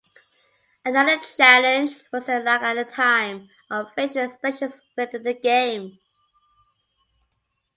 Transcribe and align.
Another 0.83 1.19
challenge 1.19 1.91
was 2.11 2.25
the 2.25 2.39
lack 2.39 2.63
(at 2.63 2.73
the 2.73 2.85
time) 2.85 3.49
of 3.69 3.93
facial 3.93 4.23
expressions 4.23 4.81
within 4.97 5.21
the 5.21 5.35
game. 5.35 5.99